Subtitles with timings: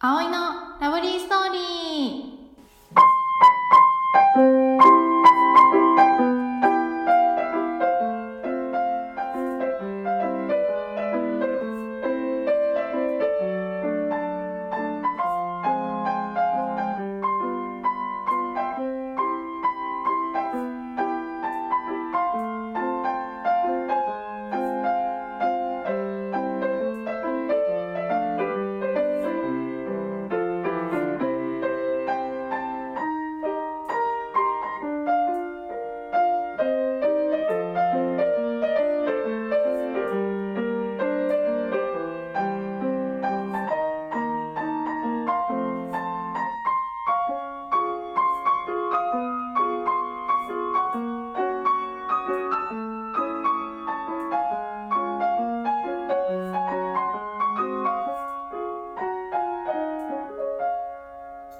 [0.00, 2.37] 葵のラブリーストーリー。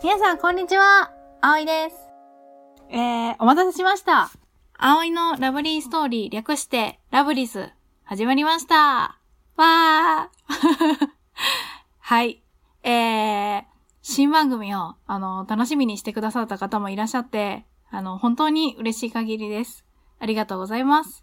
[0.08, 1.12] 皆さん、こんにちは。
[1.42, 1.96] 葵です。
[2.88, 4.30] えー、お待たせしました。
[4.72, 7.68] 葵のラブリーストーリー略して、ラブリス、
[8.04, 8.74] 始まりました。
[9.56, 11.08] わー。
[12.00, 12.42] はい。
[12.84, 13.64] えー、
[14.00, 19.84] 新番組を、あの、楽しみにしてくださった方もいらっしゃって、あの、本当に嬉しい限りです。
[20.20, 21.22] ありがとうございます。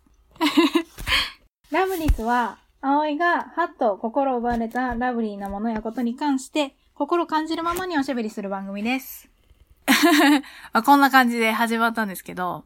[1.71, 9.29] ラブリスは、葵がハッと心奪われたラブリーなものやことに関して、心感じるままにおしゃべりする番組です。
[9.85, 9.93] ま
[10.79, 12.63] あこんな感じで始まったんですけど、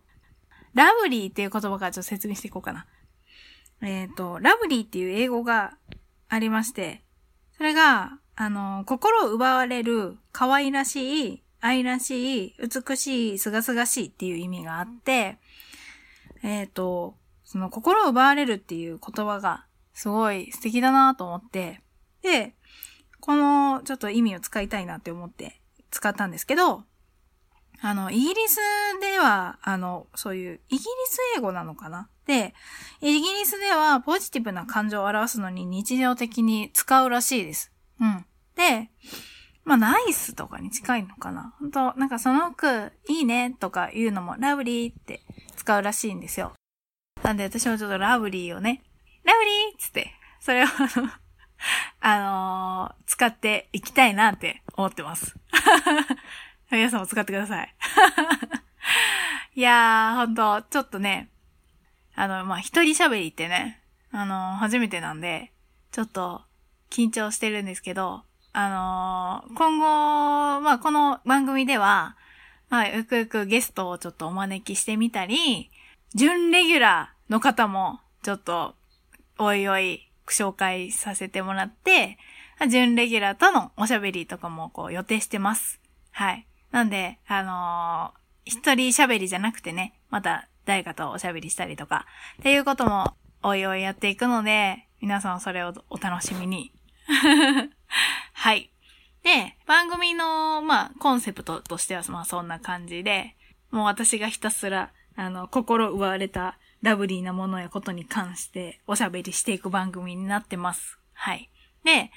[0.75, 2.85] ラブリーっていう言葉からちょっと説明していこうかな。
[3.81, 5.73] えっ、と、ラブリーっていう英語が
[6.27, 7.03] ありまして、
[7.57, 15.39] それが、あの、心を奪われる、可愛らしい、愛らしい、美しい、すがすがしいっていう意味があって、
[16.43, 21.81] えっ、と、その心を奪われるっていう言葉がすごい素敵だなと思って、
[22.21, 22.53] で、
[23.21, 25.59] このちょっと意味を使いたいなって思って
[25.91, 26.83] 使ったんですけど、
[27.81, 28.57] あの、イギリス
[28.99, 32.09] では、あの、そういう、イギリス英語なのかな？
[32.25, 32.53] で、
[32.99, 37.71] イギリスではポジティブな感情を表すのに日常的に使うらしいです。
[38.01, 38.25] うん。
[38.55, 38.89] で、
[39.63, 41.55] まあ、ナイスとかに近いのかな？
[41.59, 45.21] 本当なんかその服、いいねとか言うのも、ラブリーって
[45.55, 46.51] 使うらしいんですよ。
[47.23, 48.83] なんで私もちょっとラブリーをね、
[49.23, 51.09] ラブリーっつって、それをあの、
[52.01, 55.35] あのー使っていきたいなって思ってます。
[56.71, 57.75] 皆さんも使ってください。
[59.55, 61.29] いやー、ほんと、ちょっとね、
[62.15, 63.81] あの、まあ、一人喋りってね、
[64.11, 65.51] あのー初めてなんで、
[65.91, 66.43] ちょっと
[66.89, 72.15] 緊張してるんですけど、あのー今後、まあ、この番組では、
[72.69, 75.71] まあ、ゆくゆくゲストをちょっとお招きしてみたり、
[76.13, 78.75] 準レギュラーの方も、ちょっと、
[79.37, 82.17] おいおい、紹介させてもらって、
[82.69, 85.79] 準レギュラーとのおしゃべりとかもこう予定してます。
[86.11, 86.45] はい。
[86.71, 88.19] なんで、あのー
[88.49, 92.07] 一人喋りじゃなくてね、また誰かとおしゃべりしたりとか、
[92.39, 93.13] っていうことも
[93.43, 96.73] おいおいやっていくので、皆さんそれをお楽しみに。
[98.33, 98.71] はい。
[99.23, 103.35] で、番組の、まあ、コンセプトとしては、まあ、そんな感じで、
[103.69, 110.97] もう私がひたすら、あの、心奪われたラブリーなものやことに関しておしゃべりしていく番組になってます。
[111.13, 111.49] はい。
[111.83, 112.11] で、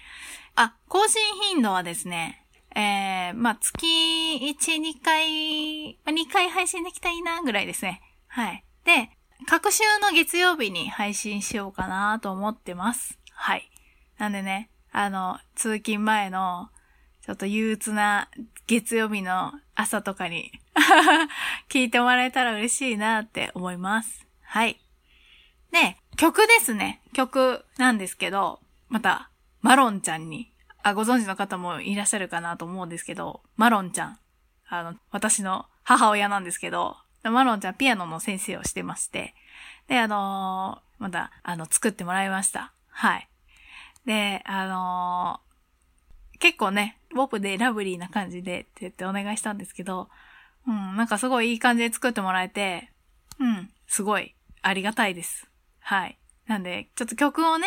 [0.54, 1.20] あ、更新
[1.52, 8.00] 頻度はですね、えー、まあ、月1、2回、まあ、2回配信できたらいいな、ぐらいですね。
[8.28, 8.64] はい。
[8.84, 9.10] で、
[9.46, 13.18] 各週の月曜日に配信しようかなと思ってます。
[13.32, 13.70] はい。
[14.18, 16.70] なんでね、あの、通勤前の、
[17.22, 18.28] ちょっと憂鬱な
[18.66, 20.50] 月曜日の朝とかに
[21.68, 24.26] 聞いてもらえたら嬉しいなって思います。
[24.52, 24.78] はい。
[25.70, 27.00] で、曲ですね。
[27.14, 29.30] 曲なんですけど、また、
[29.62, 30.52] マロンちゃんに、
[30.82, 34.18] あ、ご存知の方もいらっしゃるかなと思うんですけど、マロンちゃん。
[34.68, 39.34] あの、私の母親なんですけど、マロンちゃんピアノの先生をしてまして、
[39.88, 42.74] で、あのーまた、あの、作ってもらいました。
[42.90, 43.30] はい。
[44.04, 50.10] で、あのー結構ね、ポップでラブリーな感じでって言ってお願いしたんですけど、
[50.68, 52.90] うん、なんかすごいいい感じで作ってもらえて、
[53.40, 55.48] うん、すごいありがたいです。
[55.80, 56.18] はい。
[56.46, 57.66] なんで、ちょっと曲をね、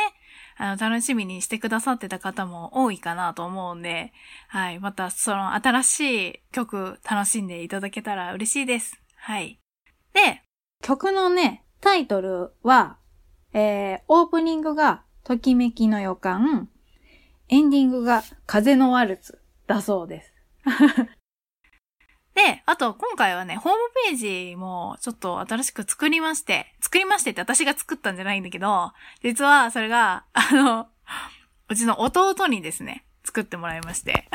[0.57, 4.13] あの、楽しみにしてくださってた方も多いかなと思うんで、
[4.47, 4.79] はい。
[4.79, 5.99] また、その新し
[6.29, 8.99] い曲楽しんでいただけたら嬉しいです。
[9.15, 9.59] はい。
[10.13, 10.41] で、
[10.81, 12.97] 曲のね、タイトルは、
[13.53, 16.69] えー、オープニングが、ときめきの予感、
[17.47, 20.33] エンディングが、風のワルツだそうです。
[22.35, 23.79] で、あと、今回はね、ホーム
[24.09, 24.15] ペー
[24.51, 28.91] ジもちょっと新しく作りまして、作りましてって私が作ったんじゃないんだけど、
[29.23, 30.87] 実はそれが、 あの、
[31.69, 34.29] うちの弟にですね、作ってもらいまして。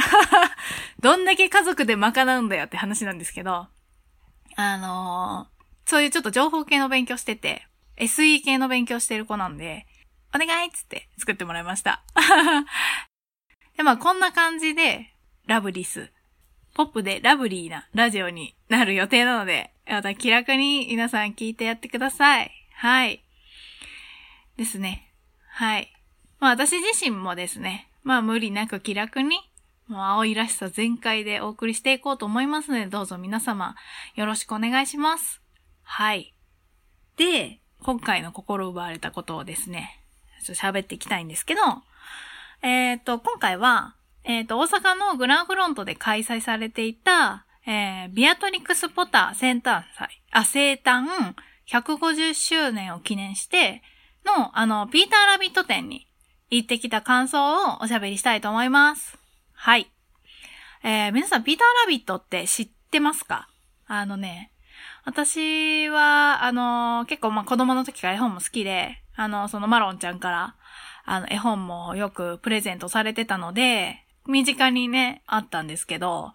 [1.00, 3.69] どんだけ家族で賄うんだよって話なんですけど、
[4.56, 5.61] あのー
[5.91, 7.67] そういうちょっと情報系の勉強してて、
[7.97, 9.88] SE 系の勉強してる子なんで、
[10.32, 12.05] お願いっつって作ってもらいました。
[13.76, 15.12] で、まあこんな感じで、
[15.47, 16.12] ラブリス、
[16.75, 22.51] ポップでラブリーなラジオになる予定なので、また気楽に皆さん聞いてやってください。
[22.75, 23.25] はい。
[24.57, 25.13] ですね。
[25.49, 25.93] はい。
[26.39, 29.37] まあ私自身もですね、まあ無理なく気楽に、
[29.89, 33.75] もう青いらしさ全開でお送りしていこうと思いますので、どうぞ皆様
[34.15, 35.41] よろしくお願いします。
[35.83, 36.35] はい。
[37.17, 40.01] で、今回の心奪われたことをですね、
[40.45, 41.61] ちょっと喋っていきたいんですけど、
[42.63, 43.95] えっ、と、今回は、
[44.25, 51.35] えっ、と、大阪のグランフロントで開催されていた、えービアトリックスポター生誕祭、あ、生誕
[51.69, 53.83] 150周年を記念して
[54.25, 56.07] の、あの、ピーターラビット展に
[56.51, 59.19] 行ってきた感想をおしゃべりしたいと思います。
[59.53, 59.91] はい。
[60.83, 63.49] えー皆さん、ピーターラビットって知ってますか？
[63.87, 64.53] あのね、
[65.05, 70.55] 私は、あの、結構ま子供の時から絵本も好きで、あの、そのマロンちゃんから、
[71.05, 76.33] あの、絵本もよくプレゼントされてたので、身近にね、あったんですけど、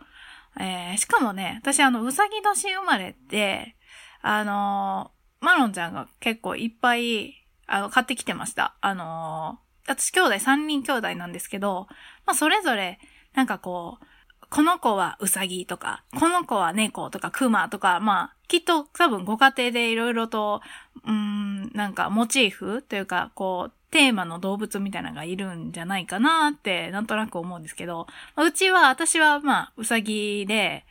[0.60, 3.76] えーしかもね、私あの、うさぎ年生まれで、
[4.22, 5.12] あの、
[5.42, 8.76] マロンちゃんが結構いっぱい、あの、買ってきてました。
[8.82, 11.88] あの、私兄弟3人兄弟なんですけど、
[12.26, 13.00] まあ、それぞれ、
[13.34, 14.06] なんかこう、
[14.50, 20.62] この子はウサギとか、この子は猫とかクマとか、まあ、きっと多分ご家庭でいろいろと、
[21.06, 30.84] うん、なんかモチーフというか、こう、テーマの動物みたいなのがいるんじゃないかなって、なんとなく思うんですけど、まあうちは、私はまあ、ウサギで、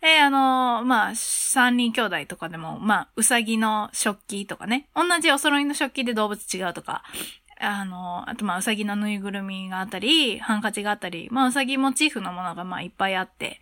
[0.00, 7.02] で、あの、まあ、三人兄弟とかでも、まあ、うさぎの食器とかね、同じお揃いの食器で動物違うとか、
[7.60, 13.60] あの、あとまあ、うさぎのぬいぐるみがあったり、ハンカチがあったり、まあ、うさぎモチーフのものがまあ、いっぱいあって、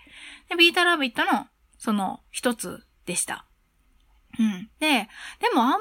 [0.49, 1.49] で、ビータラビットの、
[1.79, 3.45] その、一つでした。
[4.39, 4.71] うん。
[4.79, 5.09] で、
[5.41, 5.81] でもあんまり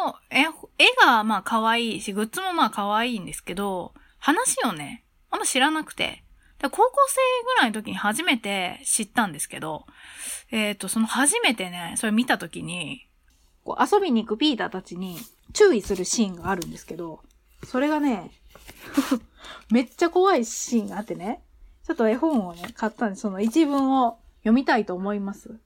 [0.00, 0.42] あの、絵、
[0.78, 6.24] 絵がまあ可愛いし、グッズもまあ可愛いんですけど、話をね、あんま知らなくて、
[6.62, 9.86] 高校生ぐらいの時に初めて知ったんですけど、
[10.50, 13.06] えっ、と、その初めてね、それ見た時に、
[13.64, 15.18] こう遊びに行くピーターたちに
[15.52, 17.20] 注意するシーンがあるんですけど、
[17.64, 18.30] それがね、
[19.70, 21.42] めっちゃ怖いシーンがあってね、
[21.86, 25.58] ちょっと絵本をね、買ったんで、その一文を読みたいと思います。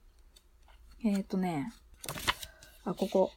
[1.03, 1.71] えっ、とね、
[2.83, 3.31] あ、ここ。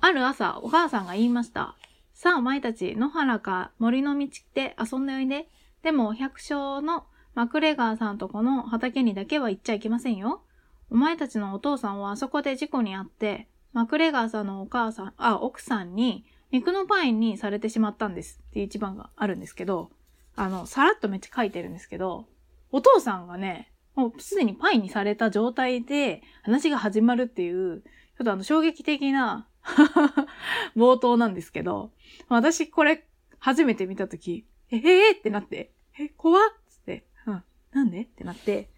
[0.00, 1.76] ある朝、お母さんが言いました。
[2.12, 5.48] さあ、お前たち、野原か森の道で遊んでおいで。
[5.82, 10.42] でも、百姓のマクレガーさんとこの畑にだけは行っちゃいけませんよ。
[10.90, 19.90] お前たちのお父さんはあそこで事故にあって、マクレガーさんのお母さん、あ、奥さんに肉のパインにされてしまったんですっていう一番があるんですけど、
[20.36, 22.26] あの、さらっとめっちゃ書いてるんですけど、
[22.70, 29.48] お父さんがね、もうすでにパイにされた状態で話が始まるっていう、ちょっとあの衝撃的な
[30.76, 31.92] 冒頭なんですけど、
[32.28, 33.06] 私これ
[33.38, 38.02] 初めて見たとき、え、えー、ってなって、え、怖っつって、うん、なんで？
[38.02, 38.68] ってなって、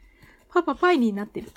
[0.51, 1.51] パパパイになってる。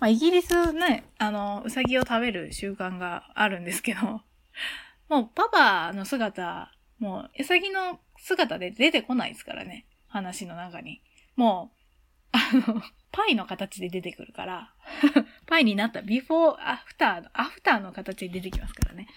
[0.00, 4.00] まあ、イギリスね、あの、うさぎを食べる習慣があるんですけど、
[5.08, 11.02] もうパパの姿、もう、うさぎの姿で出てこないですからね、話の中に。
[11.36, 11.77] もう、
[12.38, 14.72] あの、パイの形で出てくるから、
[15.46, 19.08] パイになったビフォー、アフターの、アフターの形で出てきますからね。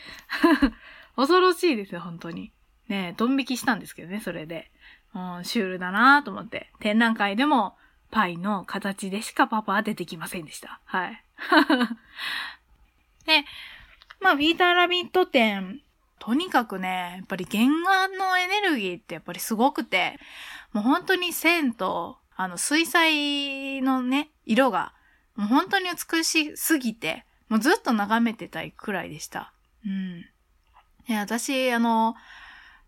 [1.15, 2.51] 恐ろしいですよ、本当に。
[2.87, 4.71] ね、ドン引きしたんですけどね、それで。
[5.13, 6.71] うん、シュールだなと思って。
[6.79, 7.77] 展覧会でも、
[8.11, 10.81] パイの形でしかパパは出てきませんでした。
[10.85, 11.23] はい。
[13.25, 13.45] で、
[14.19, 15.81] まあ、ピーターラビット展、
[16.19, 20.19] とにかくね、やっぱり原画のエネルギーってやっぱりすごくて、
[20.71, 24.93] もう本当に線と、あの、水彩のね、色が、
[25.35, 29.53] もう本当に美しすぎて、もうずっと眺めてたいくらいでした。
[29.85, 30.25] うん。
[31.07, 32.15] で、私、あの、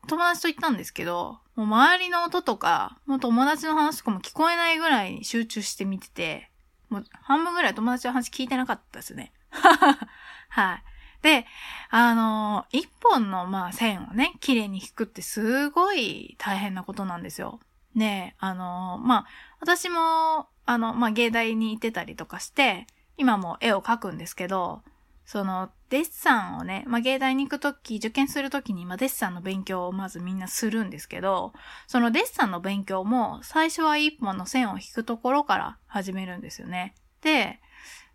[0.08, 6.50] 友達と行ったんですけど、もう周りの音とか、もう友達の話とかも聞こえないぐらいに集中して見てて、
[6.90, 9.34] もう半分ぐらい友達の話聞いてなかったですね。
[10.50, 10.84] はい。
[11.22, 11.46] で、
[11.92, 17.60] あの一本の、まあ、線をね、綺麗に引くってすごい大変なことなんですよ。
[17.96, 19.26] ねあのまあ、
[19.60, 24.82] 私も、あの、まあ、芸大に行ってたりとかして、今も絵を描くんですけど、
[25.26, 31.54] その、デッサンをね、まあ、芸大に行くとき、受験するときに、まあ、デッサンの勉強をまずみんなするんですけど、
[31.88, 36.96] そのデッサンの勉強も、最初は一本の線を引くところから始めるんですよね。
[37.22, 37.60] で、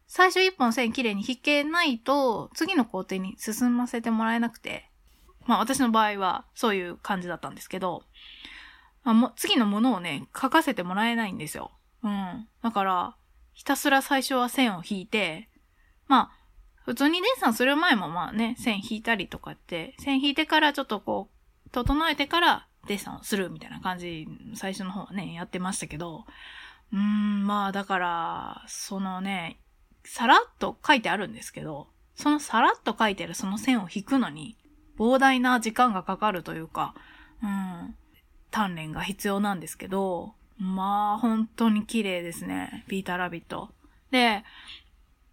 [0.07, 4.89] 最初一本線綺麗に引けないと、次の工程に進ませてもらえなくて、
[5.47, 8.03] まあ私の場合はそういう感じだったんですけど、
[9.09, 11.71] まあ、も、次のものをね、書かせてもらえないんですよ。
[12.03, 12.47] うん。
[12.63, 13.17] だから、
[13.55, 15.49] ひたすら最初は線を引いて、
[16.09, 16.31] まあ、
[16.85, 21.31] 普通にデッサンする前もまあね、線引いたりとかって、線引いてからちょっとこ
[21.67, 26.27] う、整えてからデッサンをするみたいな感じ、最初の方はね、やってましたけど、
[26.93, 29.59] うーん、まあだから、そのね、
[30.05, 34.59] さらっと書いてあるんですけど、そのさらっと書いてるその線を引くのに、
[34.99, 36.95] 膨大な時間がかかるというか、
[37.43, 37.97] うん、
[38.51, 42.85] 鍛錬が必要なんですけど、まあ、本当に綺麗ですね。
[42.89, 43.71] ピーターラビット。
[44.11, 44.43] で、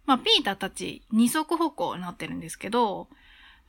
[0.06, 3.08] まあ、ピーターたち二足歩行になってるんですけど、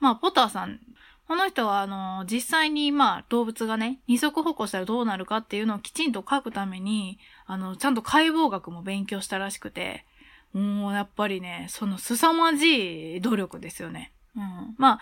[0.00, 0.80] まあ、ポターさん、
[1.26, 10.06] この人は、あの、実際に、まあ、動物がね、二足歩行したらどうなるかっていうのをきちんと書くために、あの、ちゃんと解剖学も勉強したらしくて、
[10.54, 14.12] もう、やっぱりね、その凄まじい努力ですよね。
[14.36, 14.74] うん。
[14.78, 15.00] まあ、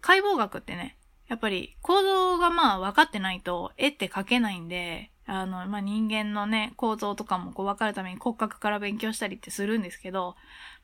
[0.00, 0.96] 解剖学ってね、
[1.28, 10.36] やっぱり構造がまあ分かってないと絵って描けないんで、あの、まあ、人間のね、構造とかもこう分かるために骨格から勉強したりってするんですけど、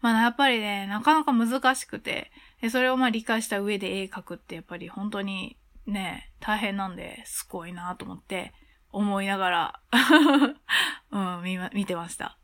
[0.03, 8.53] まあ、やっぱりね、なかなか難しくて、でそれをまあ理解した上で絵描くってやっぱり本当にね、大変なんで、すごいなと思って、
[8.93, 9.81] 思いながら
[11.11, 12.37] うん、見、見てました。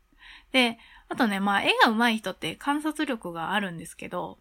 [0.51, 4.39] で、あとね、まあ、絵が上手い人って観察力があるんですけど、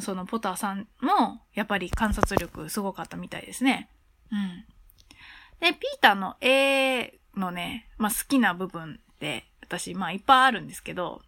[0.00, 3.88] そのポターさんも、やっぱり観察力すごかったみたいですね。
[4.32, 4.64] うん。
[5.60, 11.22] で、ピーターの絵のね、まあ好きな部分って、私、まあいっぱいあるんですけど、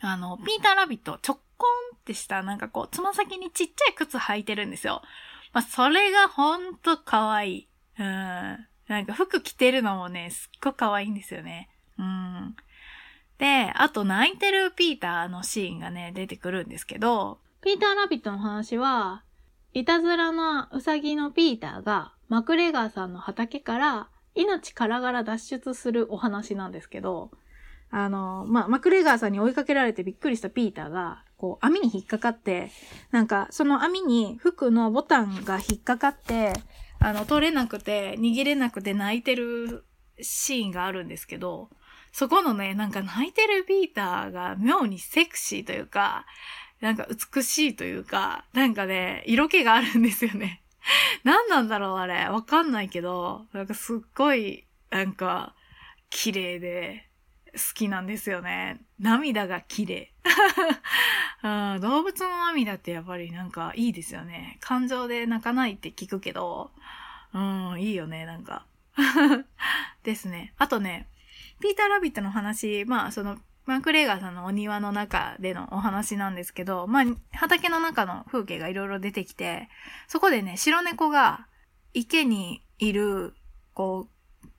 [0.00, 5.02] あの、ピーターラビット、ちょっこんってした、なんかこう、つま先にちっちゃい靴履いてるんですよ。
[5.52, 7.68] まあそれがほんと可愛い。
[7.98, 8.06] うん。
[8.06, 11.68] なんか服着てるのもね、すっごい可愛いんですよね。
[11.98, 12.56] うん。
[13.38, 19.24] で、あと泣いてるピーターのシーンがね、出てくるんですけど、ピーターラビットの話は、
[19.74, 27.30] いたずらなウサギのピーターがマクレガーさんの畑から命からがら脱出するお話なんですけど、
[27.90, 32.70] あの、まあ、マクレガーさんに追いかけられてびっくりしたピーターが、こう、網に引っかかって、
[33.10, 36.52] なんか、その網に服のボタンが引っかかって、
[37.00, 39.84] あの、取れなくて、逃げれなくて泣いてる
[40.20, 41.70] シーンがあるんですけど、
[42.12, 46.26] そこのね、なんか泣いてるピーターが妙にセクシーというか、
[46.80, 50.62] なんか美しいというか、なんかね、色気があるんですよね。
[51.24, 52.28] 何なんだろうあれ。
[52.28, 55.54] わかんないけど、なんかすっごい、なんか、
[56.10, 57.08] 綺麗で、
[57.54, 58.80] 好きなんですよね。
[59.00, 60.12] 涙が綺麗。
[61.80, 64.58] 動物の涙ってやっぱりなんかいいですよね。
[64.60, 66.70] 感情で泣かないって聞くけど、
[67.32, 68.66] うん、いいよね、なんか。
[70.02, 70.54] ですね。
[70.58, 71.08] あとね、
[71.60, 79.68] ピーターラビットの話、まあ、その、マク・レーガーさんのお庭の中でのお話なんですけど、まあ、畑の中の風景がいろいろ出てきて、
[80.06, 81.46] そこでね、白猫が
[81.92, 83.34] 池にいる、
[83.74, 84.08] こ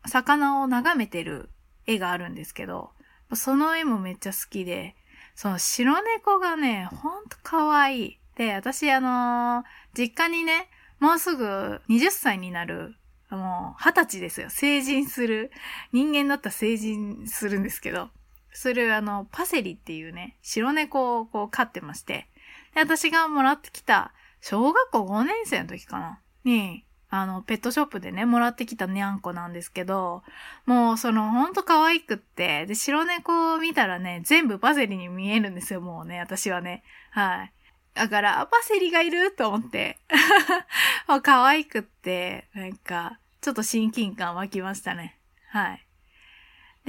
[0.05, 1.49] う、魚を眺めてる
[1.87, 2.91] 絵があるんですけど、
[3.33, 4.95] その絵もめっちゃ好きで、
[5.33, 8.19] その白猫がね、ほんと可愛い。
[8.35, 12.93] で、私あのー、実家にね、もうすぐ20歳になる、
[13.31, 14.51] もう20歳ですよ。
[14.51, 15.49] 成人する。
[15.93, 18.11] 人間だったら成人するんですけど、
[18.51, 22.27] するあの、パセリっていうね、白猫をこう飼ってまして、
[22.73, 30.23] で、私がもらってきた、小学校5年生の時かなに、あの、ペットショップでね、もらってきたにゃんこなんですけど、
[30.65, 36.83] もうそのほんと可愛くって、で、白猫を見たらね、全部パセリに見えるんですよ、もうね、私はね。
[37.09, 37.53] はい。
[37.95, 39.97] だから、パセリがいると思って。
[41.07, 45.17] もう可愛くって、なんか、ちょっと親近感湧きましたね。
[45.49, 45.85] はい。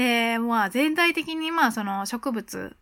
[0.00, 2.75] で、まあ全体的にまあその植物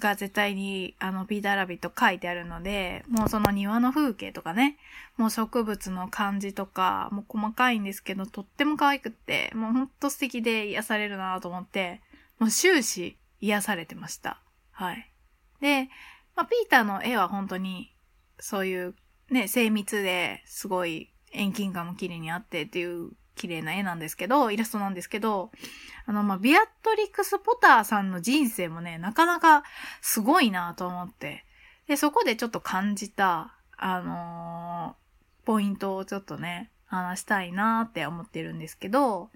[0.00, 4.76] が絶対にあのピーターラビット書いてあるので、もうその庭の風景とかね、
[5.16, 12.00] もう植物の感じとか、もう細かいんですけど、とっても可愛くって、もうほんと素敵で癒されるなと思って、
[12.40, 14.40] もう終始癒されてました。
[14.72, 15.08] はい。
[15.60, 15.88] で、
[16.34, 17.94] まあピーターの絵は本当に、
[18.40, 18.96] そういう
[19.30, 25.50] ね、精密ですごい遠近感も綺麗にあってっていう綺麗な絵なんですけど、イラストなんですけど、
[26.06, 29.64] あの、まあ、ビアトリクス・ポターさんの人生もね、なかなか
[30.00, 31.44] すごいなと思って、
[31.86, 39.30] で、そこでちょっと感じた、あのー、ポイントをちょっとね、話したいなって思ってるんですけど、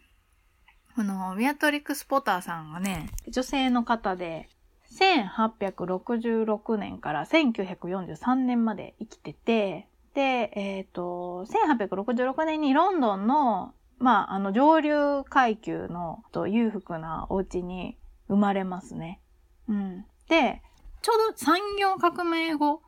[0.95, 4.49] この、ビアトリクス・ポターさんがね、女性の方で、
[4.91, 17.97] 1866年から1943年まで生きてて、で、えっ、ー、と、1866年にロンドンのまあ、あの、上流階級のと裕福なお家に
[18.29, 19.21] 生まれますね。
[19.69, 20.05] うん。
[20.29, 20.63] で、
[21.03, 22.83] ちょうど産業革命後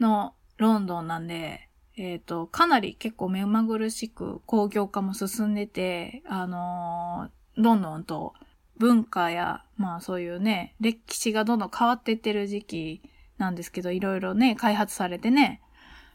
[0.00, 8.34] のロンドンなんで、えっ、ー、と、かなり結構目まぐるしく工業化も進んでて、あのー、どんどんと
[8.78, 13.02] 文化や、まあそういうね、歴史がどんどん変わっていってる時期
[13.38, 15.62] なんですけど、いろいろね、開発されてね、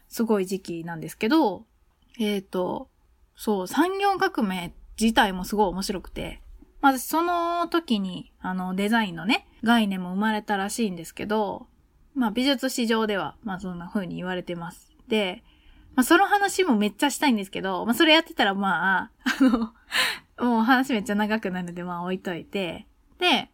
[0.08, 1.64] すごい時期なんですけど、
[2.18, 2.88] えっ、ー、と、
[3.36, 6.42] そう、産業革命自体もすごい面白くて、
[6.80, 11.66] まずその時に、あの、デザインのね、概念も生まれたらしいんですけど、
[12.14, 14.92] まあ美術史上では、まあそんな風に言われてます。
[15.08, 15.42] で、
[15.94, 19.72] まあその話もめっちゃしたいんですけど、まあそれやってたらまあ、あの、
[20.50, 22.86] もう話めっちゃ長くなるのでまあ置いといて、
[23.18, 23.50] で、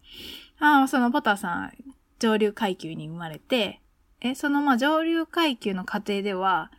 [0.58, 1.72] ああ、そのポターさん、
[2.18, 3.80] 上流階級に生まれて、
[4.20, 6.70] え、そのまあ上流階級の家庭では、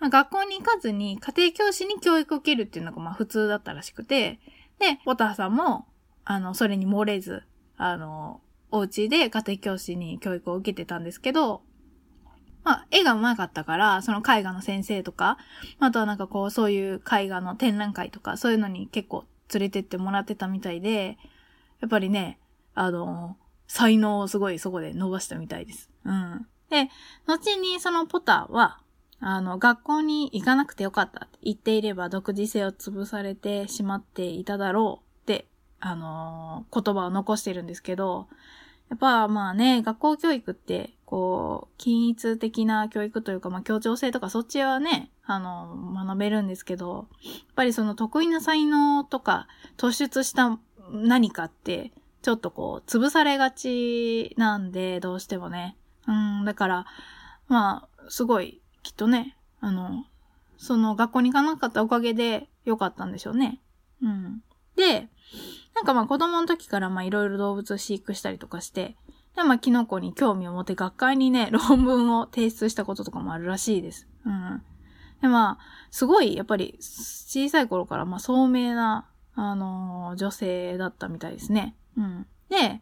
[0.00, 4.38] まあ、学校に行かずに家庭教師に教育を受けるっていうのがまあ普通だったらしくて、
[4.78, 5.86] で、ポターさんも、
[6.24, 7.42] あの、それに漏れず、
[7.76, 11.62] あの、お家で家庭教師に教育を受けてたんですけど、
[12.64, 15.38] まあ、絵が上手かったから、その絵画の先生とか、
[15.78, 21.16] あとはなんかこう、そういう絵画の展覧会とか、そういうのに結構連れてってもらってたみたいで、
[21.80, 22.38] やっぱりね、
[22.74, 25.90] あの、才能をすごいそこで伸ばしたみたいです。
[26.04, 26.46] うん。
[26.70, 26.90] で、
[27.26, 28.80] 後にそのポターは、
[29.20, 35.46] あの、学校に行かなくてよかったって言っていれば独自性を潰されてしまっていただろうって、
[35.80, 38.28] あのー、言葉を残してるんですけど、
[38.90, 49.46] やっぱまあね、学校教育って、こう、均一的な教育というか、まあ協調性とかそっちはね、あの、学べるんですけど、やっぱりその得意な才能とか
[49.76, 50.58] 突出した
[50.90, 55.76] 何かって、ちょっとこう、潰されがちなんで、どうしてもね。
[56.06, 56.86] うん、だから、
[57.46, 60.06] まあ、すごい、きっとね、あの、
[60.56, 63.60] その学校に行かなかったおかげで良かったんでしょうね。
[64.02, 64.42] うん。
[64.76, 65.10] で、
[65.74, 68.96] なんかまあ子供の時からまあいろいろ動物を飼育したりとかして、
[69.36, 74.08] でまあキノコに興味を持って学会にね、 論文を提出したこととかもあるらしいです。
[74.24, 74.62] うん。
[75.20, 81.76] でまあ、すごいやっぱり小さい頃からまあ聡明な、あのー、女性だったみたいですね。
[81.98, 82.26] うん。
[82.48, 82.80] で、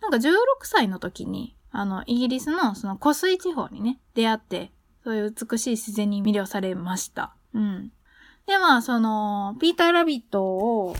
[0.00, 0.30] なんか16
[0.62, 4.70] 歳の時に、あの、イギリスのその湖水地方にね、出会って、
[5.04, 7.34] そういう美しい自然に魅了されました。
[7.54, 7.92] うん。
[8.46, 10.94] で、まあ、その、ピーター・ラビットを、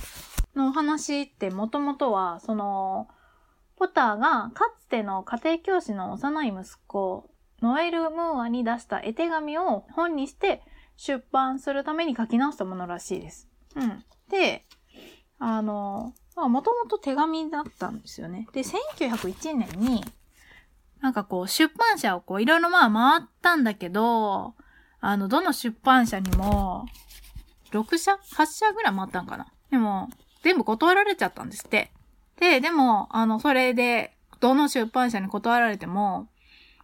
[0.54, 3.08] のお話ってもともとは、その、
[3.76, 7.30] ポターがかつての家庭教師の幼い息子、
[7.62, 10.62] ノエル・ムーアに出した絵手紙を本にして
[10.96, 13.48] 出版するために書き直したものらしいです。
[13.74, 14.04] うん。
[14.28, 14.66] で、
[15.38, 18.46] あの、もともと手紙だったんですよね。
[18.52, 20.04] で、1901年に、
[21.00, 24.54] なんかこう、出版社をこう、いろいろまあ回ったんだけど、
[25.00, 26.86] あの、どの出版社にも、
[27.72, 29.46] 6社 ?8 社ぐらい回ったんかな？
[29.70, 30.08] でも、
[30.42, 31.90] 全部断られちゃったんですって。
[32.38, 36.28] で、でも、あの、それで、どの出版社に断られても、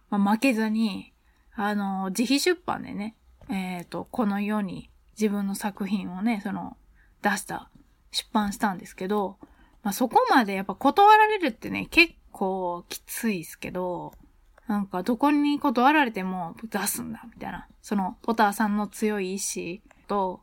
[0.09, 1.13] まあ、負けずに、
[1.55, 3.15] あの、自費出版でね、
[3.49, 6.77] えっ、ー、と、この世に自分の作品をね、その、
[7.21, 7.69] 出した、
[8.11, 9.37] 出版したんですけど、
[9.83, 14.13] まあ、そこまでやっぱ断られるってね、結構きついですけど、
[14.67, 17.67] なんかどこに断られても出すんだ、みたいな。
[17.81, 20.41] その、ポターさんの強い意志と、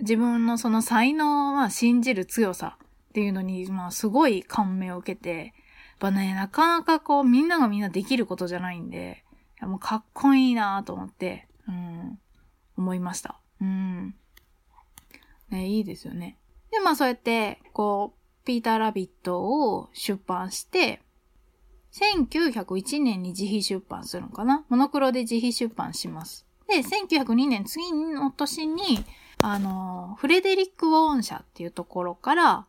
[0.00, 5.52] 自分のその才能は信じる強さっていうのに、まあすごい感銘を受けて、やっ
[6.00, 9.22] ぱね、なかなかこうみんながみんなできることじゃないんで、
[9.60, 12.18] もうかっこいいなと思って、うん、
[12.76, 13.38] 思いました。
[13.60, 14.14] うん。
[15.50, 16.38] ね、いいですよね。
[16.72, 21.00] で、まあそうやって、こう、ピーター・ラビットを出版して、
[21.92, 24.64] 1901年に自費出版するのかな？
[24.68, 26.46] モノクロで自費出版します。
[26.68, 29.04] で、1902年次の年に、
[29.42, 32.66] あの、フレデリック・ウォーン社っていうところから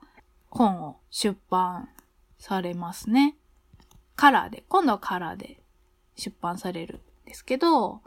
[0.50, 1.90] 本を出版
[2.38, 3.38] されますね。
[4.16, 5.60] カラーで、今度はカラーで
[6.16, 8.02] 出版されるんですけど、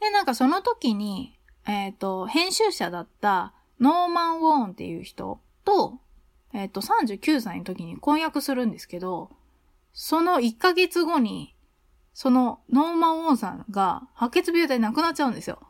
[0.00, 5.98] で、なんかその時に、えっ、ー、と、編集者だったノーマン・ウォーンっていう人と、
[6.52, 9.30] えっ、ー、と、39歳の時に婚約するんですけど、
[9.92, 11.54] その1ヶ月後に、
[12.12, 15.60] そのノーマン・ウォーンさんが白血病で亡くなっちゃうんですよ。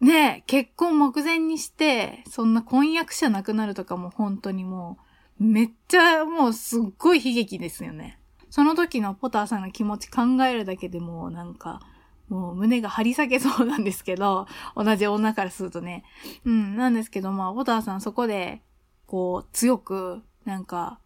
[0.00, 4.98] ね結婚目前にして、そんな婚約者亡くなるとかも本当にも
[5.40, 8.18] う、めっちゃもうすっごい悲劇ですよね。
[8.50, 11.80] その時のポターさんの気持ち考えるだけでもなんか、
[12.28, 16.04] もう胸が張り裂けそうなんですけど、同じ女からするとね。
[16.44, 18.62] うん、なんですけど、まあ、ポターさんそこで、
[19.06, 21.00] こう、強く、なんか、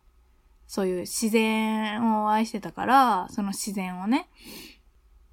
[0.67, 4.29] そういう自然を愛してたから、その自然をね、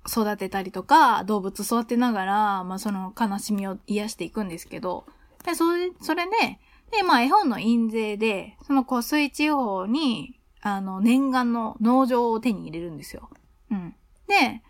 [0.07, 5.05] 育てたりとか、動物育てながら、まあその悲しみを癒していくんですけど、
[5.45, 6.59] で、それ、それで、
[6.91, 13.29] で、まあ絵本の印税で、その湖水地方に、あの、念願の農場を手に入れるんですよ。
[13.71, 13.95] うん。
[14.27, 14.61] で、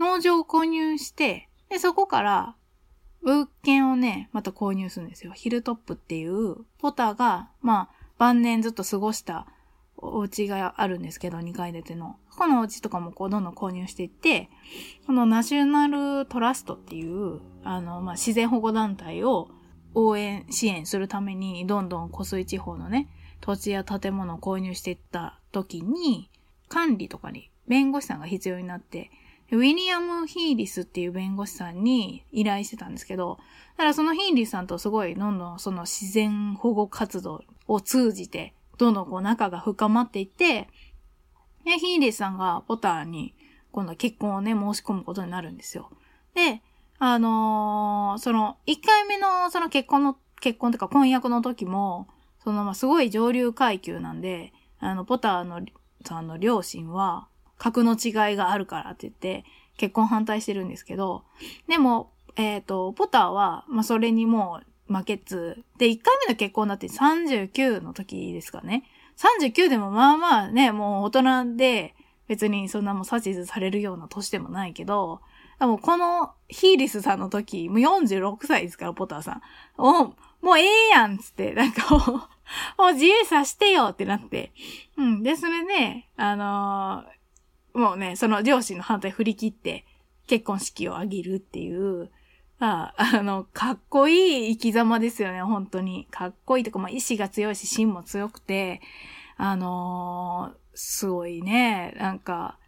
[0.00, 2.54] 農場を購入して、で、そこから、
[3.22, 5.32] 物件をね、また購入するんですよ。
[5.32, 9.46] ヒルトップっていう、ポターが、まあ、晩年ずっと過ごした
[9.98, 12.16] お家があるんですけど、2階建ての。
[12.36, 14.48] このお家とかもこう、どんどん購入していって、
[15.06, 19.48] このナショナルトラストっていう、あの、まあ、自然保護団体を
[19.94, 23.08] 応援、支援するために、どんどん湖水地方のね、
[23.40, 26.30] 土地や建物を購入していった時に、
[26.68, 29.10] 管理とかに弁護士さんが必要になって、
[29.50, 33.38] ウィリアム・ヒーリスっていう弁護士さんに依頼してたんですけど、
[33.76, 40.68] だからそのヒーリスさんとすごいどんどんその自然保護活動を通じて、どんどんこう仲が深まっていって、
[41.64, 43.34] で、ヒーリスさんがポターに
[43.72, 45.90] 今度結婚をね、申し込むことになるんですよ。
[46.34, 46.62] で、
[46.98, 52.08] あのー、その、一回目のその結婚の、結婚とか婚約の時も、
[52.42, 55.60] その、ま、すごい上流階級なんで、あの、ポターの、
[56.04, 59.44] さんの両親は、格の違いがあるからって言って、
[59.76, 61.24] 結婚反対してるんですけど、
[61.68, 68.84] でも、えっ、ー、と、ポターは、まあ、それにもう負けつ、で、1回目の結婚だって39の時ですかね。
[69.16, 71.94] 39でもまあまあね、もう大人で、
[72.28, 75.20] 別にそんなもう指図されるような年でもないけど、
[75.58, 79.42] でもこのヒーリスさんの時、もう46歳ですから、ポターさん。
[79.76, 82.08] おもうええやんつって、なんかもう、
[82.78, 84.52] もう自由さしてよってなって。
[84.96, 85.22] うん。
[85.22, 89.84] で、それで、あのー、もうね、その両親の反対振り切って、
[90.28, 92.10] 結婚式を挙げるっていう、
[92.60, 96.06] ああの、かっこいい生き様ですよね、本当に。
[96.10, 98.80] かっこいいとか、まあ、意志が強いし、芯も強くて、
[99.36, 102.58] あのー、すごいね、なんか、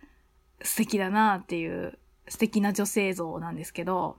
[0.62, 1.98] 素敵だなっていう、
[2.29, 4.18] 素敵な女性像なんですけど、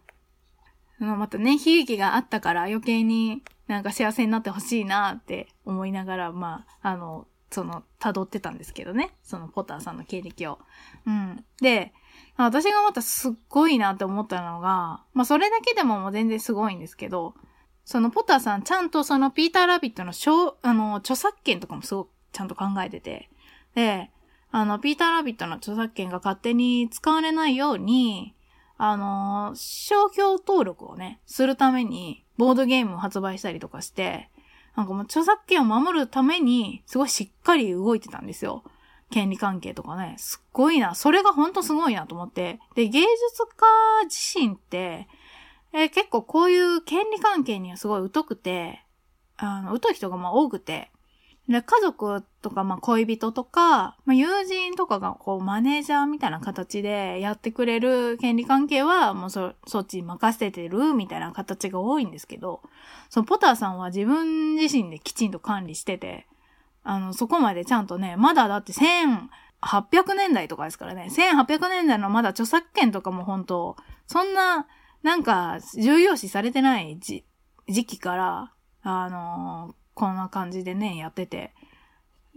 [0.99, 9.11] またね、悲劇があったから余計になんか幸せになってほしいなって思いながら、まあ、あの、その、辿ってたんですけどね。
[9.23, 10.59] そのポターさんの経歴を。
[11.05, 11.43] うん。
[11.61, 11.93] で、
[12.37, 17.35] 私がまたすっごいなって思ったのが、まあそれだけでももう全然すごいんですけど、
[17.85, 23.29] そのポターさんちゃんとそのピーターラビットの小あの、著作権とかもすごくちゃんと考えてて、
[23.75, 24.09] で、
[24.51, 28.35] あの、ピーターラビットの著作権が勝手に使われないように、
[28.77, 34.29] あの、商標登録をね、するために、ボードゲームを発売したりとかして、
[34.75, 38.63] なんかもう著作権を守るために、すごいしっかり動いてたんですよ。
[39.11, 40.15] 権利関係とかね。
[40.17, 40.95] すっごいな。
[40.95, 42.59] それがほんとすごいなと思って。
[42.75, 43.07] で、芸術
[43.55, 43.67] 家
[44.05, 45.07] 自身って、
[45.73, 48.83] えー、結構こういう権利関係にはすごい疎くて、
[49.37, 50.91] あの、疎い人がまあ多くて、
[51.51, 62.61] で、家族とか、まあ、恋人とか、まあ、友人とかが、こう、マネージャーみたいな形でやってくれる権利関係は、もうそ、そっちに任せてるみたいな形が多いんですけど、
[63.09, 66.27] そのポターさんは自分自身できちんと管理してて、
[66.83, 73.75] あの、そこまでちゃんとね、まだだって1800年代とかですからね、1800年代のまだ著作権とかも本当
[74.07, 74.67] そんな、
[75.03, 77.23] なんか、重要視されてない時
[77.85, 81.53] 期から、あのこんな感じでね、やってて。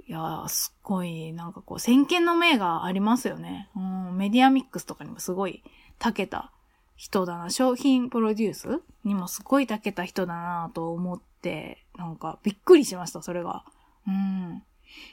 [0.06, 3.70] いやー、すっごい、なんかこう、先見の明がありますよね。
[3.74, 5.62] うん、メディアミックスとかにもすごい、
[5.98, 6.52] 長けた
[6.94, 7.48] 人だな。
[7.50, 13.64] 商品プロデュースにもすごい長けた人だなと思って、なんか、びっくりしました、それが。
[14.06, 14.62] うん。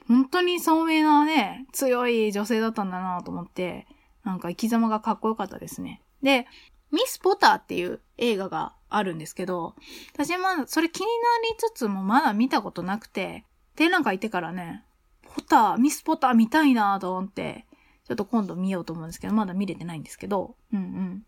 [0.07, 3.87] 本当に聡明なね、強い女性だったんだなと思って、
[4.23, 6.01] なんか生き様がかっこよかったですね。
[6.21, 6.47] で、
[6.91, 9.75] ミス・ポターっていう映画があるんですけど、
[10.13, 11.11] 私はまだそれ気にな
[11.49, 14.83] りつつもまだ見たことなくて、展覧会行ってからね、
[15.23, 17.65] ポター、ミスポター見たいなと思って、
[18.05, 21.23] ちょっと今度見ようと思うんですけど、まだ見れてないんですけど、うんうん。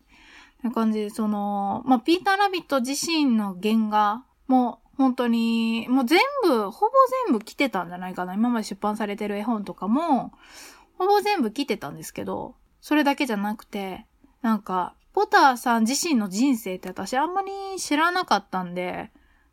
[0.63, 6.91] な感じで、その、まあ、ピーターラビット自身の原画も本当に、もう全部、ほぼ
[7.27, 8.33] 全部来てたんじゃないかな。
[8.33, 10.33] 今まで出版されてる絵本とかも、
[10.97, 14.05] ほぼ全部来てたんですけど、それだけじゃなくて、
[14.41, 19.11] なんか、ポターさん自身の人生って私あんまり知らなかったんで、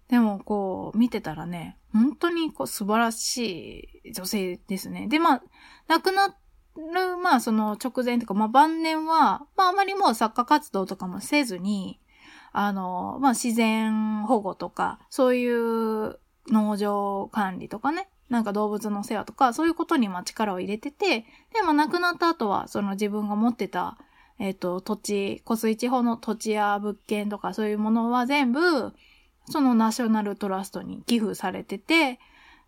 [0.09, 5.07] でもこう見てたらね、本当にこう素晴らしい女性ですね。
[5.07, 5.42] で、まあ、
[5.87, 6.29] 亡くな
[6.76, 12.00] る、まあその直前とか、まあ晩年は、まああまりもう作家活動とかもせずに、
[12.52, 23.98] あの、まあ自然保護とか、そういう農場管理とかね、なんか動物の世話とか、そういうことにま力を入れてて、でも亡くなった後は、その自分が持ってた
[24.40, 28.92] えっ、ー、と、土地、湖水地方の土地や物件とかそういうものは全部、
[29.44, 32.18] そのナショナルトラストに寄付されてて、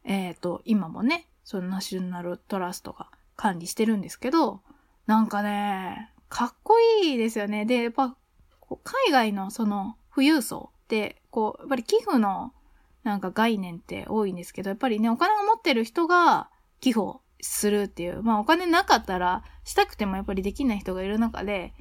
[0.04, 4.60] えっ、ー、と、今もね、そのナショナルトラストが管理してるんですけど、
[5.06, 7.64] なんかね、かっこいいですよね。
[7.64, 8.16] で、やっぱ、
[8.84, 12.52] 海外のその富裕層って、こう、やっぱり寄付の
[13.04, 18.22] なんか概念って多いんですけど、やっぱりね、お金を持ってる人が寄付をするっていう。
[18.22, 21.74] まあお金なかったらしたくてもやっぱりできない人がいる中で、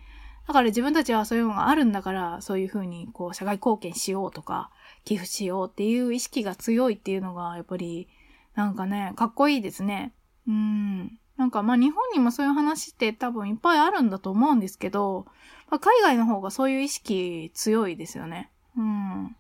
[0.48, 4.72] だから自分たちはそういうのがあるんだから、そういうふうにこう社会貢献しようとか、
[5.06, 8.08] 寄付しようっていう意識が強いっていうのが、やっぱり、
[8.56, 10.14] なんかね、かっこいいですね。
[10.48, 11.20] うん。
[11.38, 15.26] なんかまあ日本にもそういう話って多分いっぱいあるんだと思うんですけど、
[15.72, 18.52] まあ、海外の方がそういう意識強いですよね。
[18.78, 19.36] うん。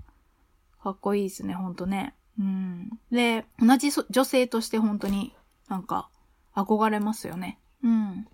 [0.82, 2.16] かっこいいですね、ほんとね。
[2.40, 2.90] うん。
[3.12, 5.36] で、同じ女性として本当に
[5.68, 6.10] なんか
[6.56, 7.60] 憧れますよね。
[7.84, 8.28] うん。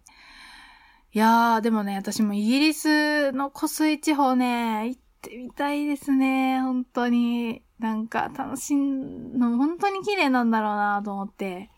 [1.11, 6.61] いやー、でもね、私もイギリスの湖水地方ね、行ってみたいですね。
[6.61, 7.63] 本当に。
[7.79, 11.69] なんか楽しんの、本当に綺麗なんだろうなと思って。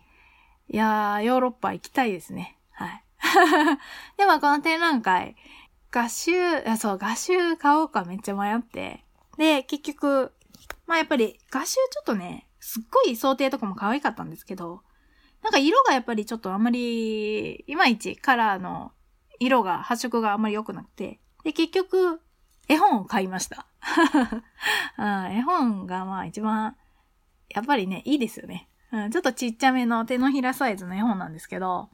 [0.70, 2.58] いやー、ヨーロッパ行きたいですね。
[2.72, 3.04] はい。
[4.18, 5.36] でもこの展覧会、
[5.92, 6.32] 画集、
[6.78, 9.04] そう、画集買おうかめっちゃ迷って。
[9.38, 10.32] で、結局、
[10.86, 14.82] まあやっぱり画集ちょっとね、すっごい想定とかも可愛かったんですけど、
[15.42, 18.92] なんか色がやっぱりちょっとあんまり、いまいちカラーの
[19.40, 22.22] 色が、発色があんまり良くなくて、で、結局、
[22.68, 23.66] 絵本を買いました。
[25.32, 26.76] 絵本がまあ一番、
[27.50, 28.70] やっぱりね、いいですよね。
[28.92, 31.90] うん、ちょっとちっちゃめの手のひらサイズの絵本なんですけど、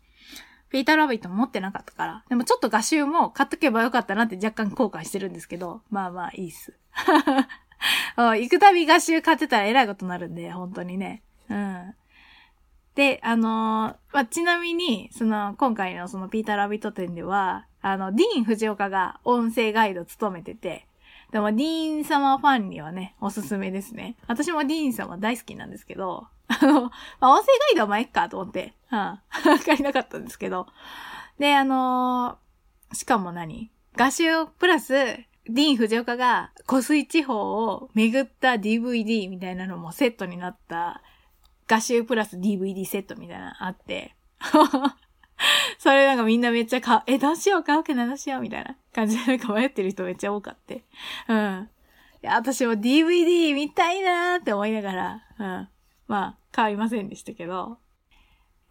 [0.76, 2.24] ピーターラビット持ってなかったから。
[2.28, 6.74] でもちょっと画集も買っとけばよかったなって若干後悔してるんですけど、まあまあいいっす。
[8.18, 11.24] 行くたび画集買ってたらえらいことになるんで、本当にね。
[11.50, 11.96] うん。
[12.94, 20.88] で、あのー、まあ、ちなみに、その、今回のそのピーターラビット展では、あの、ディーン・藤岡が音声ガイドを務めてて、
[21.32, 24.18] でも、ディーン様ファンにはね、おすすめですね。
[24.28, 29.20] 私もディーン様大好きなんですけど、あの、まあ、音声ガイドはまあ、いっかと思って、うん、 わ
[29.66, 30.68] かりなかったんですけど。
[31.40, 33.72] で、あのー、しかも何？
[33.96, 41.02] 画集プラス、ディーン・藤岡が湖水地方を巡った DVD みたいなのもセットになった
[41.68, 44.16] 画集プラス DVD セットみたいなのあって、
[45.78, 48.42] それなんかみんなめっちゃ買う、え、どうしよう買うけどどうしよう？
[48.42, 50.84] みたいな感じでなんか迷ってる人めっちゃ多かって。
[51.28, 51.70] うん。
[52.24, 55.70] いや、私も DVD 見たいなーって思いながら、うん。
[56.08, 57.80] まあ、買いませんでしたけど。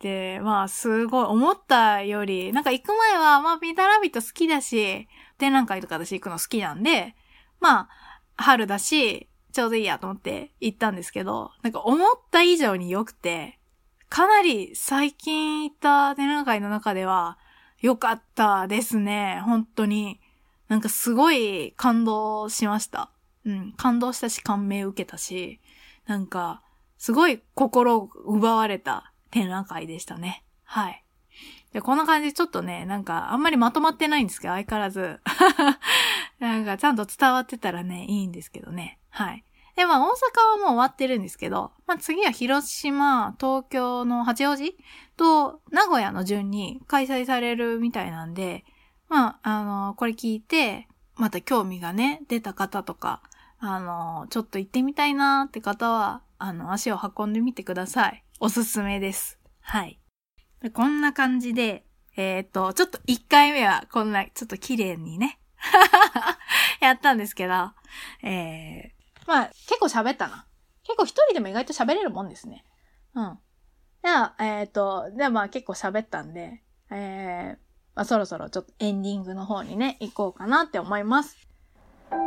[0.01, 7.15] で、まあ、すごい、思ったより、なんか行く前は、まあ、ピーターラビット好きだし、展覧会とか私行くの好きなんで、
[7.61, 7.89] まあ、
[8.37, 13.59] 春だし、ちょうどいいやと思って行ったんですけど、なんか思った以上に良くて、
[14.09, 17.39] かなり最近行った展覧会の中では
[17.81, 19.41] 良かったですね。
[19.45, 20.21] 本当に。
[20.69, 23.11] なんかすごい感動しました。
[23.45, 23.73] うん。
[23.77, 25.61] 感動したし感銘受けたし、
[26.07, 26.63] なんか、
[27.05, 30.43] すごい心奪われた展覧会でしたね。
[30.63, 31.05] はい。
[31.75, 35.21] で、こんな感じでちょっとね、なんかあんまりまとまってないんですけど、相変わらず。
[36.41, 38.99] なんかちゃんと伝わってたらね、いいんですけどね。
[39.11, 39.45] はい。
[39.77, 44.75] で、まあ大阪はもう終わってるんですけど、まあ次は広島、東京の八王子
[45.19, 48.65] と名古屋の順に開催されるみたいなんで、
[49.11, 53.21] まあ、あの、これ聞いて、また興味がね、出た方とか、
[53.59, 58.23] あの、ちょっと行ってみたいなって方は、あの、足を運んでみてください。
[58.39, 59.39] おすすめです。
[59.63, 59.99] はい。
[60.75, 61.87] こんな感じで、
[62.19, 65.41] えっ、ー、と、ちょっと1回目はこんな、ちょっと綺麗にね、
[66.83, 67.73] やったんですけど、
[68.23, 70.47] えー、まあ、結構喋ったな。
[70.83, 72.67] 結構一人でも意外と喋れるもんですね。
[73.15, 73.39] うん。
[74.03, 77.59] じゃあ、えっ、ー、と、で、まあ結構喋ったんで、えー、
[77.95, 81.39] まあそろそろちょっとエンディングの方にね、行こうかなって思います。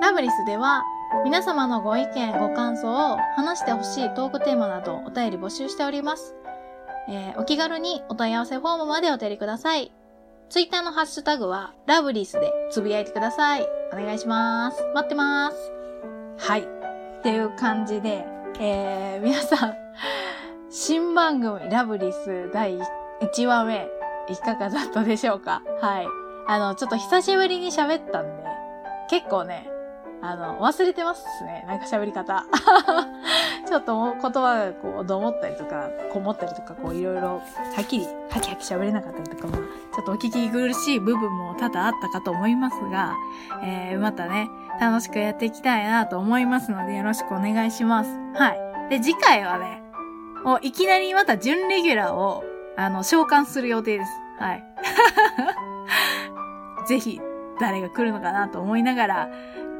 [0.02, 0.84] ラブリスでは、
[1.23, 6.36] 皆様のご意見、ご感想を話してほしいトークテーマなどお便り募集しております。
[7.10, 9.91] えー、お気軽にお問い合わせフォームまでお便りください。
[10.50, 13.67] ツイッターのハッシュタグは、ラブリスでつぶやいてください。
[13.93, 14.84] お願いします。
[14.93, 15.71] 待ってます。
[16.38, 16.62] はい。
[16.62, 18.26] っていう感じで、
[18.60, 19.76] えー、皆さん、
[20.69, 22.78] 新番組ラブリス第
[23.21, 23.88] 1話目、
[24.30, 25.62] いかがだったでしょうか？
[25.82, 26.08] はい。
[26.47, 28.43] あの、ちょっと久しぶりに喋ったんで、
[29.10, 29.69] 結構ね、
[30.28, 31.63] あの、忘れてますね。
[31.68, 32.46] なんか喋り方。
[33.66, 37.42] ちょっと言葉がこう、どもったりとか、こもったりとか、こう、いろいろ、は
[37.82, 43.13] っきり、はきはき喋れなかったりとかも、ちょっとお聞き苦しい部分も多々あったかと思いますが、
[43.63, 44.50] えー、またね、
[44.82, 48.10] 楽しくやっていきたいなと思いますので、よろしくお願いします。
[48.36, 48.90] はい。
[48.90, 49.82] で、次回はね、
[50.44, 52.44] もういきなりまた準レギュラーを、
[52.76, 54.12] あの、召喚する予定です。
[54.40, 54.63] はい。
[56.88, 57.20] ぜひ、
[57.60, 59.30] 誰が来るのかなと思いながら、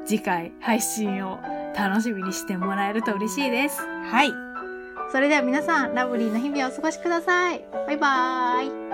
[0.08, 1.39] 次回配信を
[1.76, 3.82] 楽しみにしてもらえると嬉しいです。
[4.10, 4.32] はい。
[5.12, 7.65] それでは皆さん、ラブリーな日々をお過ごしください。
[7.86, 8.87] バイバーイ。